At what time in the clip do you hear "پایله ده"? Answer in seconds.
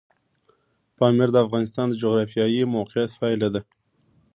3.21-3.61